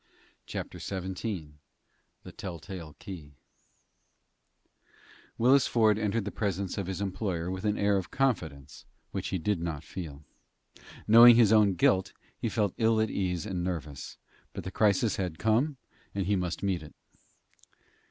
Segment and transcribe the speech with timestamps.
[0.47, 1.59] CHAPTER XVII
[2.23, 3.35] THE TELLTALE KEY
[5.37, 9.37] Willis Ford entered the presence of his employer with an air of confidence which he
[9.37, 10.25] did not feel.
[11.07, 14.17] Knowing his own guilt, he felt ill at ease and nervous;
[14.53, 15.77] but the crisis had come
[16.15, 16.95] and he must meet it.